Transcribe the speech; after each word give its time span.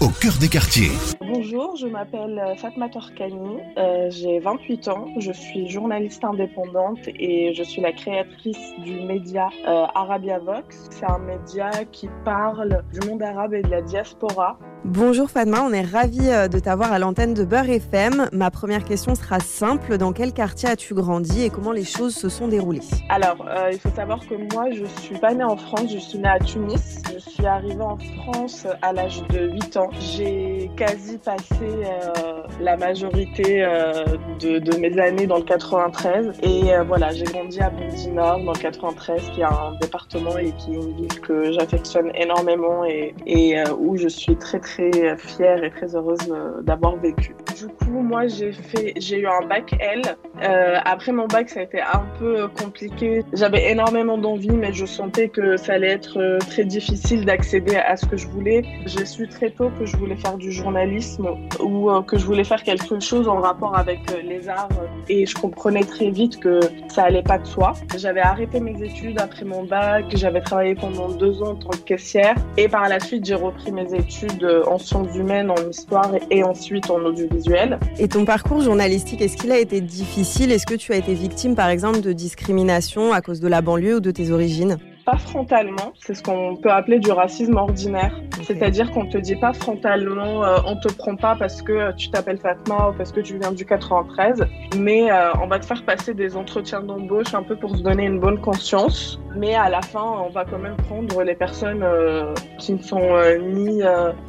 Au 0.00 0.08
cœur 0.08 0.32
des 0.40 0.48
quartiers. 0.48 0.90
Bonjour, 1.20 1.76
je 1.76 1.86
m'appelle 1.86 2.36
euh, 2.36 2.56
Fatma 2.56 2.88
Torkani, 2.88 3.58
euh, 3.78 4.10
j'ai 4.10 4.40
28 4.40 4.88
ans, 4.88 5.06
je 5.20 5.30
suis 5.30 5.68
journaliste 5.68 6.24
indépendante 6.24 6.98
et 7.06 7.54
je 7.54 7.62
suis 7.62 7.80
la 7.80 7.92
créatrice 7.92 8.72
du 8.84 9.02
média 9.02 9.50
euh, 9.68 9.86
Arabia 9.94 10.40
Vox. 10.40 10.88
C'est 10.90 11.08
un 11.08 11.20
média 11.20 11.70
qui 11.92 12.08
parle 12.24 12.82
du 12.92 13.08
monde 13.08 13.22
arabe 13.22 13.54
et 13.54 13.62
de 13.62 13.68
la 13.68 13.82
diaspora. 13.82 14.58
Bonjour 14.86 15.30
Fatma, 15.30 15.62
on 15.62 15.72
est 15.72 15.80
ravis 15.80 16.28
euh, 16.28 16.46
de 16.46 16.58
t'avoir 16.58 16.92
à 16.92 16.98
l'antenne 16.98 17.32
de 17.32 17.42
Beurre 17.42 17.70
FM. 17.70 18.28
Ma 18.32 18.50
première 18.50 18.84
question 18.84 19.14
sera 19.14 19.40
simple, 19.40 19.96
dans 19.96 20.12
quel 20.12 20.34
quartier 20.34 20.68
as-tu 20.68 20.92
grandi 20.92 21.42
et 21.42 21.48
comment 21.48 21.72
les 21.72 21.84
choses 21.84 22.14
se 22.14 22.28
sont 22.28 22.48
déroulées? 22.48 22.82
Alors, 23.08 23.46
euh, 23.48 23.70
il 23.72 23.78
faut 23.78 23.88
savoir 23.88 24.20
que 24.20 24.34
moi, 24.52 24.66
je 24.72 24.84
suis 25.00 25.16
pas 25.18 25.32
née 25.32 25.42
en 25.42 25.56
France, 25.56 25.90
je 25.90 25.98
suis 25.98 26.18
née 26.18 26.28
à 26.28 26.38
Tunis. 26.38 27.00
Je 27.14 27.18
suis 27.18 27.46
arrivée 27.46 27.80
en 27.80 27.96
France 27.96 28.66
à 28.82 28.92
l'âge 28.92 29.22
de 29.28 29.52
8 29.52 29.76
ans. 29.78 29.88
J'ai 30.00 30.70
quasi 30.76 31.16
passé 31.16 31.44
euh, 31.62 32.42
la 32.60 32.76
majorité 32.76 33.64
euh, 33.64 34.04
de, 34.40 34.58
de, 34.58 34.76
mes 34.78 34.98
années 34.98 35.26
dans 35.26 35.38
le 35.38 35.44
93 35.44 36.32
et 36.42 36.74
euh, 36.74 36.82
voilà, 36.82 37.12
j'ai 37.12 37.24
grandi 37.24 37.60
à 37.60 37.70
Bondy 37.70 38.10
Nord 38.10 38.40
dans 38.44 38.52
le 38.52 38.58
93 38.58 39.30
qui 39.30 39.40
est 39.40 39.44
un 39.44 39.72
département 39.80 40.36
et 40.36 40.52
qui 40.52 40.72
est 40.72 40.74
une 40.74 40.96
ville 40.96 41.20
que 41.20 41.52
j'affectionne 41.52 42.10
énormément 42.14 42.84
et, 42.84 43.14
et 43.26 43.54
où 43.78 43.96
je 43.96 44.08
suis 44.08 44.36
très 44.36 44.58
très 44.58 44.73
très 44.74 45.16
fière 45.16 45.62
et 45.62 45.70
très 45.70 45.94
heureuse 45.94 46.18
euh, 46.30 46.62
d'avoir 46.62 46.96
vécu. 46.96 47.34
Du 47.56 47.68
coup, 47.68 48.00
moi, 48.00 48.26
j'ai 48.26 48.52
fait, 48.52 48.94
j'ai 48.96 49.20
eu 49.20 49.26
un 49.26 49.46
bac 49.46 49.74
L. 49.78 50.02
Euh, 50.42 50.76
après 50.84 51.12
mon 51.12 51.26
bac, 51.26 51.48
ça 51.48 51.60
a 51.60 51.62
été 51.62 51.80
un 51.80 52.04
peu 52.18 52.48
compliqué. 52.48 53.22
J'avais 53.32 53.70
énormément 53.70 54.18
d'envie, 54.18 54.50
mais 54.50 54.72
je 54.72 54.84
sentais 54.84 55.28
que 55.28 55.56
ça 55.56 55.74
allait 55.74 55.92
être 55.92 56.18
euh, 56.18 56.38
très 56.38 56.64
difficile 56.64 57.24
d'accéder 57.24 57.76
à 57.76 57.96
ce 57.96 58.06
que 58.06 58.16
je 58.16 58.26
voulais. 58.26 58.64
J'ai 58.86 59.04
su 59.04 59.28
très 59.28 59.50
tôt 59.50 59.70
que 59.78 59.86
je 59.86 59.96
voulais 59.96 60.16
faire 60.16 60.36
du 60.36 60.50
journalisme 60.50 61.28
ou 61.60 61.90
euh, 61.90 62.02
que 62.02 62.18
je 62.18 62.26
voulais 62.26 62.44
faire 62.44 62.62
quelque 62.62 62.98
chose 62.98 63.28
en 63.28 63.40
rapport 63.40 63.78
avec 63.78 64.00
les 64.22 64.48
arts. 64.48 64.68
Et 65.08 65.24
je 65.26 65.34
comprenais 65.36 65.84
très 65.84 66.10
vite 66.10 66.40
que 66.40 66.58
ça 66.88 67.04
allait 67.04 67.22
pas 67.22 67.38
de 67.38 67.46
soi. 67.46 67.74
J'avais 67.96 68.20
arrêté 68.20 68.58
mes 68.58 68.82
études 68.82 69.20
après 69.20 69.44
mon 69.44 69.62
bac. 69.62 70.06
J'avais 70.14 70.40
travaillé 70.40 70.74
pendant 70.74 71.08
deux 71.08 71.42
ans 71.42 71.50
en 71.50 71.54
tant 71.54 71.70
que 71.70 71.84
caissière. 71.84 72.34
Et 72.56 72.68
par 72.68 72.88
la 72.88 72.98
suite, 72.98 73.24
j'ai 73.24 73.34
repris 73.34 73.70
mes 73.70 73.94
études 73.94 74.44
en 74.66 74.78
sciences 74.78 75.14
humaines, 75.16 75.50
en 75.50 75.70
histoire 75.70 76.10
et 76.30 76.42
ensuite 76.44 76.90
en 76.90 77.00
audiovisuel. 77.00 77.78
Et 77.98 78.08
ton 78.08 78.24
parcours 78.24 78.60
journalistique, 78.60 79.20
est-ce 79.20 79.36
qu'il 79.36 79.52
a 79.52 79.58
été 79.58 79.80
difficile? 79.80 80.52
Est-ce 80.52 80.66
que 80.66 80.74
tu 80.74 80.92
as 80.92 80.96
été 80.96 81.14
victime, 81.14 81.54
par 81.54 81.68
exemple, 81.68 82.00
de 82.00 82.12
discrimination 82.12 83.12
à 83.12 83.20
cause 83.20 83.40
de 83.40 83.48
la 83.48 83.62
banlieue 83.62 83.96
ou 83.96 84.00
de 84.00 84.10
tes 84.10 84.30
origines? 84.30 84.78
Pas 85.04 85.18
frontalement, 85.18 85.92
c'est 86.00 86.14
ce 86.14 86.22
qu'on 86.22 86.56
peut 86.56 86.70
appeler 86.70 86.98
du 86.98 87.10
racisme 87.10 87.56
ordinaire. 87.56 88.18
C'est-à-dire 88.42 88.90
qu'on 88.90 89.06
te 89.06 89.18
dit 89.18 89.36
pas 89.36 89.52
frontalement, 89.52 90.44
euh, 90.44 90.58
on 90.66 90.76
te 90.76 90.92
prend 90.92 91.16
pas 91.16 91.36
parce 91.36 91.62
que 91.62 91.94
tu 91.96 92.10
t'appelles 92.10 92.38
Fatma 92.38 92.90
ou 92.90 92.92
parce 92.96 93.12
que 93.12 93.20
tu 93.20 93.38
viens 93.38 93.52
du 93.52 93.64
93, 93.64 94.44
mais 94.78 95.10
euh, 95.10 95.32
on 95.42 95.46
va 95.46 95.58
te 95.58 95.66
faire 95.66 95.84
passer 95.84 96.14
des 96.14 96.36
entretiens 96.36 96.80
d'embauche 96.80 97.34
un 97.34 97.42
peu 97.42 97.56
pour 97.56 97.76
se 97.76 97.82
donner 97.82 98.04
une 98.04 98.18
bonne 98.18 98.40
conscience. 98.40 99.20
Mais 99.36 99.54
à 99.54 99.68
la 99.68 99.82
fin, 99.82 100.24
on 100.24 100.30
va 100.30 100.44
quand 100.44 100.58
même 100.58 100.76
prendre 100.76 101.22
les 101.22 101.34
personnes 101.34 101.82
euh, 101.82 102.32
qui 102.58 102.72
ne 102.72 102.82
sont 102.82 103.18
ni 103.42 103.82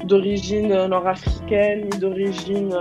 d'origine 0.04 0.88
nord-africaine, 0.88 1.90
ni 1.92 2.00
d'origine 2.00 2.76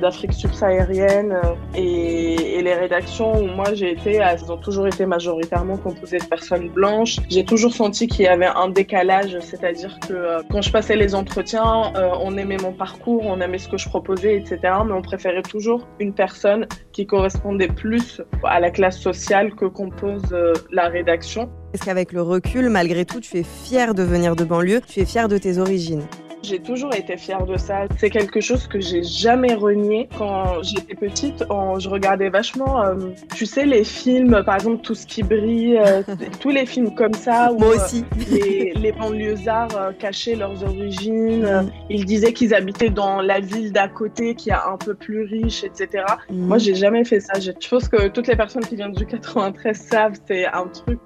d'Afrique 0.00 0.32
subsaharienne. 0.32 1.36
Et, 1.74 2.58
et, 2.58 2.62
les 2.62 2.74
rédactions 2.74 3.40
où 3.40 3.46
moi 3.46 3.74
j'ai 3.74 3.92
été, 3.92 4.14
elles 4.14 4.50
ont 4.50 4.56
toujours 4.56 4.86
été 4.86 5.06
majoritairement 5.06 5.76
composées 5.76 6.18
de 6.18 6.24
personnes 6.24 6.68
blanches. 6.68 7.18
J'ai 7.28 7.44
toujours 7.44 7.72
senti 7.72 8.06
qu'il 8.06 8.24
y 8.24 8.28
avait 8.28 8.46
un 8.46 8.68
décalage, 8.68 9.38
c'est-à-dire 9.40 9.98
que 10.06 10.42
quand 10.50 10.62
je 10.62 10.70
passais 10.70 10.96
les 10.96 11.14
entretiens, 11.14 11.92
on 12.20 12.36
aimait 12.36 12.56
mon 12.56 12.72
parcours, 12.72 13.24
on 13.24 13.40
aimait 13.40 13.58
ce 13.58 13.68
que 13.68 13.78
je 13.78 13.88
proposais, 13.88 14.36
etc. 14.36 14.58
Mais 14.86 14.92
on 14.92 15.02
préférait 15.02 15.42
toujours 15.42 15.86
une 16.00 16.12
personne 16.12 16.66
qui 16.92 17.06
correspondait 17.06 17.68
plus 17.68 18.20
à 18.44 18.60
la 18.60 18.70
classe 18.70 18.98
sociale 18.98 19.54
que 19.54 19.66
compose 19.66 20.34
la 20.70 20.88
rédaction. 20.88 21.50
Est-ce 21.74 21.84
qu'avec 21.84 22.12
le 22.12 22.22
recul, 22.22 22.70
malgré 22.70 23.04
tout, 23.04 23.20
tu 23.20 23.38
es 23.38 23.42
fier 23.42 23.94
de 23.94 24.02
venir 24.02 24.36
de 24.36 24.44
banlieue, 24.44 24.80
tu 24.80 25.00
es 25.00 25.04
fier 25.04 25.28
de 25.28 25.38
tes 25.38 25.58
origines? 25.58 26.02
J'ai 26.42 26.60
toujours 26.60 26.94
été 26.94 27.16
fière 27.16 27.44
de 27.44 27.56
ça. 27.56 27.86
C'est 27.98 28.10
quelque 28.10 28.40
chose 28.40 28.66
que 28.66 28.80
j'ai 28.80 29.02
jamais 29.02 29.54
renié. 29.54 30.08
Quand 30.16 30.62
j'étais 30.62 30.94
petite, 30.94 31.44
je 31.78 31.88
regardais 31.88 32.28
vachement, 32.28 32.82
euh, 32.82 32.94
tu 33.34 33.46
sais, 33.46 33.64
les 33.64 33.84
films, 33.84 34.42
par 34.44 34.56
exemple, 34.56 34.82
Tout 34.82 34.94
ce 34.94 35.06
qui 35.06 35.22
brille, 35.22 35.78
euh, 35.78 36.02
tous 36.40 36.50
les 36.50 36.66
films 36.66 36.94
comme 36.94 37.14
ça. 37.14 37.52
Où, 37.52 37.58
Moi 37.58 37.76
aussi. 37.76 38.04
Euh, 38.12 38.24
les, 38.30 38.72
les 38.74 38.92
banlieusards 38.92 39.92
cachaient 39.98 40.36
leurs 40.36 40.62
origines. 40.64 41.44
Mm. 41.44 41.70
Ils 41.90 42.04
disaient 42.04 42.32
qu'ils 42.32 42.54
habitaient 42.54 42.90
dans 42.90 43.20
la 43.20 43.40
ville 43.40 43.72
d'à 43.72 43.88
côté 43.88 44.34
qui 44.34 44.50
est 44.50 44.52
un 44.52 44.76
peu 44.76 44.94
plus 44.94 45.24
riche, 45.24 45.64
etc. 45.64 46.04
Mm. 46.30 46.46
Moi, 46.46 46.58
j'ai 46.58 46.74
jamais 46.74 47.04
fait 47.04 47.20
ça. 47.20 47.38
Je 47.40 47.50
pense 47.68 47.88
que 47.88 48.08
toutes 48.08 48.28
les 48.28 48.36
personnes 48.36 48.64
qui 48.64 48.76
viennent 48.76 48.92
du 48.92 49.06
93 49.06 49.76
savent, 49.76 50.18
c'est 50.26 50.46
un 50.46 50.66
truc, 50.66 51.00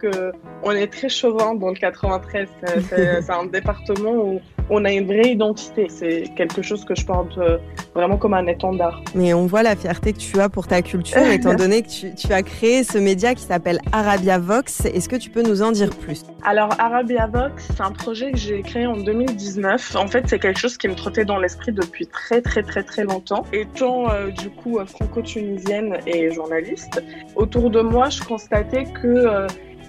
on 0.62 0.72
est 0.72 0.87
très 0.88 1.09
chauvin 1.09 1.54
dans 1.54 1.69
le 1.69 1.75
93. 1.75 2.49
C'est 3.22 3.31
un 3.31 3.47
département 3.47 4.12
où 4.12 4.41
on 4.71 4.84
a 4.84 4.93
une 4.93 5.06
vraie 5.06 5.33
identité. 5.33 5.87
C'est 5.89 6.25
quelque 6.37 6.62
chose 6.62 6.84
que 6.84 6.95
je 6.95 7.05
porte 7.05 7.37
euh, 7.39 7.59
vraiment 7.95 8.17
comme 8.17 8.34
un 8.34 8.47
étendard. 8.47 9.03
Mais 9.15 9.34
on 9.34 9.47
voit 9.47 9.62
la 9.62 9.77
fierté 9.77 10.12
que 10.12 10.19
tu 10.19 10.41
as 10.41 10.49
pour 10.49 10.67
ta 10.67 10.83
culture, 10.83 11.23
étant 11.33 11.55
donné 11.55 11.83
que 11.83 12.15
tu, 12.15 12.33
as 12.33 12.43
créé 12.43 12.84
ce 12.84 12.99
média 12.99 13.34
qui 13.34 13.43
s'appelle 13.43 13.81
Arabia 13.93 14.39
Vox. 14.39 14.84
Est-ce 14.84 15.09
que 15.09 15.17
tu 15.17 15.31
peux 15.31 15.43
nous 15.43 15.62
en 15.62 15.73
dire 15.73 15.91
plus? 15.91 16.23
Alors, 16.45 16.71
Arabia 16.78 17.27
Vox, 17.27 17.69
c'est 17.77 17.83
un 17.83 17.93
projet 17.93 18.33
que 18.33 18.39
j'ai 18.39 18.62
créé 18.62 18.87
en 18.87 18.97
2019. 18.97 19.97
En 19.97 20.06
fait, 20.06 20.25
c'est 20.27 20.39
quelque 20.39 20.59
chose 20.59 20.77
qui 20.77 20.89
me 20.89 20.94
trottait 20.94 21.25
dans 21.25 21.39
l'esprit 21.39 21.73
depuis 21.73 22.06
très, 22.06 22.41
très, 22.41 22.62
très, 22.62 22.83
très 22.83 23.05
longtemps. 23.05 23.44
Étant 23.53 24.11
euh, 24.11 24.29
du 24.31 24.50
coup 24.50 24.79
franco-tunisienne 24.84 25.99
et 26.06 26.31
journaliste, 26.33 27.03
autour 27.37 27.71
de 27.71 27.81
moi, 27.81 28.09
je 28.09 28.23
constatais 28.23 28.84
que 28.84 29.06
euh, 29.06 29.47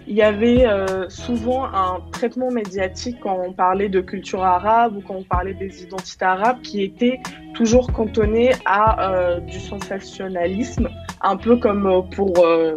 il 0.07 0.15
y 0.15 0.21
avait 0.21 0.65
euh, 0.67 1.07
souvent 1.09 1.65
un 1.65 2.01
traitement 2.11 2.51
médiatique 2.51 3.17
quand 3.21 3.39
on 3.45 3.53
parlait 3.53 3.89
de 3.89 4.01
culture 4.01 4.43
arabe 4.43 4.97
ou 4.97 5.01
quand 5.01 5.15
on 5.15 5.23
parlait 5.23 5.53
des 5.53 5.83
identités 5.83 6.25
arabes 6.25 6.61
qui 6.61 6.83
était 6.83 7.19
toujours 7.53 7.91
cantonné 7.91 8.51
à 8.65 9.11
euh, 9.11 9.39
du 9.39 9.59
sensationnalisme, 9.59 10.89
un 11.21 11.37
peu 11.37 11.55
comme 11.55 11.87
euh, 11.87 12.01
pour 12.01 12.33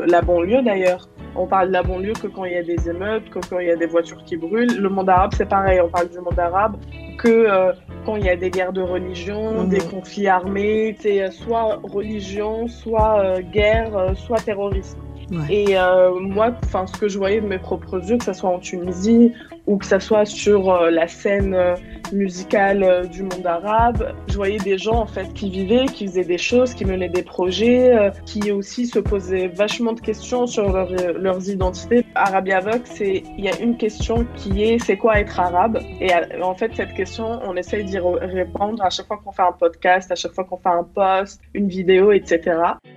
la 0.07 0.23
banlieue 0.23 0.63
d'ailleurs. 0.63 1.09
On 1.35 1.47
parle 1.47 1.69
de 1.69 1.73
la 1.73 1.83
banlieue 1.83 2.15
que 2.15 2.29
quand 2.29 2.45
il 2.45 2.53
y 2.53 2.57
a 2.57 2.63
des 2.63 2.89
émeutes, 2.89 3.29
que 3.29 3.41
quand 3.41 3.59
il 3.59 3.67
y 3.67 3.71
a 3.71 3.77
des 3.77 3.87
voitures 3.87 4.25
qui 4.25 4.37
brûlent. 4.37 4.81
Le 4.81 4.89
monde 4.89 5.11
arabe, 5.11 5.33
c'est 5.37 5.49
pareil, 5.49 5.81
on 5.81 5.89
parle 5.89 6.09
du 6.09 6.19
monde 6.19 6.39
arabe 6.39 6.77
que 7.19 7.47
quand 8.07 8.17
il 8.17 8.25
y 8.25 8.31
a 8.31 8.37
des 8.37 8.51
guerres 8.51 8.73
de 8.73 8.81
religion, 8.81 9.65
mmh. 9.65 9.69
des 9.69 9.81
conflits 9.81 10.29
armés, 10.29 10.97
c'est 11.01 11.31
soit 11.31 11.81
religion, 11.83 12.69
soit 12.69 13.41
guerre, 13.53 14.13
soit 14.15 14.39
terrorisme. 14.39 14.99
Et 15.51 15.77
euh, 15.77 16.21
moi, 16.21 16.53
enfin, 16.65 16.87
ce 16.87 16.99
que 16.99 17.09
je 17.09 17.19
voyais 17.19 17.41
de 17.41 17.47
mes 17.47 17.59
propres 17.59 17.99
yeux, 18.09 18.17
que 18.17 18.25
ce 18.25 18.33
soit 18.33 18.51
en 18.51 18.59
Tunisie 18.59 19.33
ou 19.67 19.77
que 19.77 19.87
ce 19.87 19.99
soit 19.99 20.25
sur 20.25 20.71
euh, 20.71 20.91
la 20.91 21.09
scène 21.09 21.55
euh, 21.55 21.75
musicale 22.13 22.85
euh, 22.85 23.05
du 23.05 23.25
monde 23.25 23.45
arabe, 23.45 24.15
je 24.29 24.37
voyais 24.37 24.59
des 24.59 24.79
gens 24.79 25.01
en 25.01 25.07
fait 25.07 25.33
qui 25.35 25.51
vivaient, 25.51 25.87
qui 25.87 26.07
faisaient 26.07 26.25
des 26.25 26.39
choses, 26.39 26.75
qui 26.75 26.85
menaient 26.85 27.09
des 27.09 27.25
projets, 27.25 28.13
qui 28.25 28.53
aussi 28.53 28.87
se 28.87 29.01
posaient 29.01 29.49
vachement 29.49 29.93
de 29.93 30.01
questions 30.01 30.47
sur 30.47 30.73
leur, 30.73 30.91
leurs 31.19 31.49
identités. 31.49 32.06
Arabia 32.17 32.61
Vox, 32.61 32.91
c'est 32.95 33.23
il 33.39 33.45
y 33.45 33.49
a 33.49 33.59
une 33.61 33.77
question 33.77 34.27
qui 34.37 34.63
est 34.65 34.79
c'est 34.79 34.97
quoi 34.97 35.21
être 35.21 35.39
arabe? 35.39 35.81
Et 36.01 36.11
en 36.43 36.55
fait, 36.55 36.73
cette 36.75 36.95
question, 36.95 37.41
on 37.45 37.57
essaye 37.57 37.85
d'y 37.85 37.99
répondre 37.99 38.83
à 38.83 38.91
chaque 38.91 39.07
fois 39.07 39.21
qu'on 39.23 39.33
fait 39.33 39.43
un 39.43 39.53
podcast, 39.53 40.11
à 40.11 40.15
chaque 40.15 40.33
fois 40.33 40.45
qu'on 40.45 40.59
fait 40.59 40.69
un 40.69 40.85
post, 40.85 41.41
une 41.55 41.69
vidéo, 41.69 42.13
etc. 42.13 42.41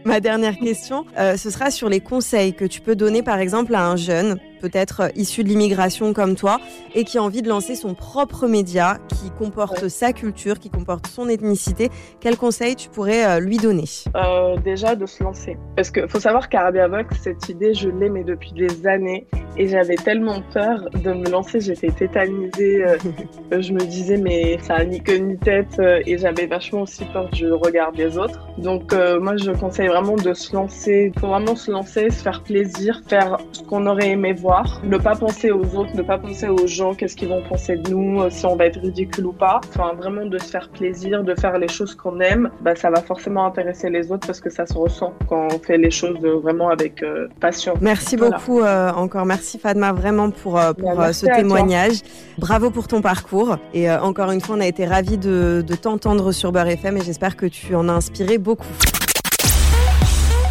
Ma 0.06 0.20
dernière 0.20 0.58
question, 0.58 1.06
euh, 1.18 1.38
ce 1.38 1.50
sera 1.50 1.72
sur 1.72 1.90
les 1.90 2.00
conseils 2.00 2.54
que 2.54 2.66
tu 2.66 2.82
peux 2.82 2.96
donner 2.96 3.22
par 3.24 3.40
exemple 3.40 3.76
à 3.76 3.86
un 3.86 3.96
jeune 3.96 4.40
peut-être 4.60 5.02
euh, 5.02 5.10
issu 5.16 5.44
de 5.44 5.50
l'immigration 5.50 6.14
comme 6.14 6.36
toi, 6.36 6.60
et 6.94 7.04
qui 7.04 7.18
a 7.18 7.24
envie 7.24 7.42
de 7.42 7.50
lancer 7.50 7.76
son 7.76 7.96
propre 7.96 8.48
média 8.48 8.98
qui 9.08 9.32
comporte 9.32 9.88
sa 9.88 10.14
culture, 10.14 10.60
qui 10.60 10.70
comporte 10.70 11.08
son 11.08 11.30
ethnicité, 11.30 11.90
quel 12.20 12.38
conseil 12.38 12.76
tu 12.76 12.90
pourrais 12.90 13.26
euh, 13.26 13.40
lui 13.40 13.58
donner? 13.58 13.86
Euh, 14.16 14.58
Déjà 14.58 14.96
de 14.96 15.06
se 15.06 15.24
lancer. 15.24 15.58
Parce 15.76 15.90
qu'il 15.90 16.08
faut 16.08 16.20
savoir 16.20 16.50
qu'Arabia 16.50 16.88
Vox, 16.88 17.18
cette 17.22 17.48
idée, 17.50 17.74
je 17.74 17.90
l'ai 17.90 18.10
mais 18.10 18.24
depuis 18.24 18.52
des 18.52 18.86
années, 18.86 19.09
it 19.10 19.49
et 19.60 19.68
j'avais 19.68 19.96
tellement 19.96 20.42
peur 20.54 20.90
de 21.04 21.12
me 21.14 21.30
lancer, 21.30 21.60
j'étais 21.60 21.92
tétanisée, 21.92 22.84
je 23.52 23.74
me 23.74 23.80
disais 23.80 24.18
mais 24.18 24.58
ça 24.64 24.76
a 24.76 24.84
ni 24.84 25.02
queue 25.02 25.18
ni 25.18 25.38
tête, 25.38 25.80
et 26.06 26.18
j'avais 26.18 26.48
vachement 26.48 26.82
aussi 26.82 27.06
peur 27.06 27.30
du 27.30 27.52
regard 27.52 27.92
des 27.92 28.18
autres. 28.18 28.48
Donc 28.58 28.94
moi 29.22 29.38
je 29.38 29.52
conseille 29.52 29.88
vraiment 29.88 30.16
de 30.16 30.34
se 30.34 30.56
lancer, 30.56 31.12
il 31.14 31.20
faut 31.20 31.28
vraiment 31.28 31.56
se 31.56 31.70
lancer, 31.70 32.10
se 32.10 32.24
faire 32.24 32.42
plaisir, 32.44 33.02
faire 33.08 33.38
ce 33.52 33.62
qu'on 33.64 33.86
aurait 33.86 34.10
aimé 34.10 34.34
voir 34.34 34.80
ne 34.84 34.98
pas 34.98 35.16
penser 35.16 35.52
aux 35.52 35.76
autres, 35.76 35.96
ne 35.96 36.02
pas 36.02 36.18
penser 36.18 36.48
aux 36.48 36.68
gens, 36.68 36.94
qu'est-ce 36.94 37.16
qu'ils 37.16 37.30
vont 37.30 37.44
penser 37.48 37.76
de 37.76 37.90
nous, 37.90 38.22
euh, 38.22 38.30
si 38.30 38.46
on 38.46 38.56
va 38.56 38.66
être 38.66 38.80
ridicule 38.80 39.28
ou 39.28 39.34
pas. 39.34 39.62
Enfin, 39.70 39.94
vraiment 39.96 40.26
de 40.26 40.38
se 40.38 40.46
faire 40.46 40.70
plaisir, 40.70 41.24
de 41.24 41.36
faire 41.36 41.58
les 41.58 41.68
choses 41.68 41.96
qu'on 41.96 42.20
aime, 42.20 42.50
bah, 42.62 42.76
ça 42.76 42.90
va 42.90 43.02
forcément 43.02 43.46
intéresser 43.46 43.90
les 43.90 44.12
autres 44.12 44.26
parce 44.26 44.40
que 44.40 44.50
ça 44.50 44.66
se 44.66 44.74
ressent 44.74 45.14
quand 45.28 45.48
on 45.54 45.60
fait 45.60 45.78
les 45.78 45.92
choses 45.92 46.20
vraiment 46.20 46.70
avec 46.70 47.04
euh, 47.04 47.28
passion. 47.40 47.74
Merci 47.82 48.18
beaucoup, 48.18 48.62
euh, 48.62 48.92
encore 48.92 49.26
merci 49.26 49.49
Fadma 49.58 49.94
vraiment 49.94 50.30
pour, 50.30 50.60
euh, 50.60 50.74
pour 50.74 50.90
Bah, 50.90 50.94
euh, 50.94 51.06
merci 51.06 51.22
ce 51.22 51.26
témoignage. 51.26 51.98
Bravo 52.38 52.70
pour 52.70 52.88
ton 52.88 53.02
parcours. 53.02 53.58
Et 53.74 53.90
euh, 53.90 54.02
encore 54.02 54.32
une 54.32 54.42
fois, 54.42 54.56
on 54.58 54.62
a 54.62 54.68
été 54.68 54.86
ravis 54.86 55.18
de, 55.18 55.64
de 55.66 55.76
t'entendre 55.76 56.32
sur 56.32 56.52
Beurre 56.52 56.68
FM 56.68 56.98
et 56.98 57.02
j'espère 57.02 57.36
que 57.36 57.46
tu 57.46 57.76
en 57.76 57.90
as 57.90 57.94
inspiré 57.94 58.38
beaucoup. 58.38 58.68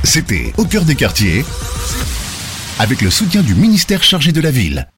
C'était 0.05 0.53
Au 0.57 0.65
cœur 0.65 0.85
des 0.85 0.95
quartiers 0.95 1.45
avec 2.79 3.03
le 3.03 3.11
soutien 3.11 3.43
du 3.43 3.55
ministère 3.55 4.03
chargé 4.03 4.33
de 4.33 4.41
la 4.41 4.51
ville. 4.51 4.89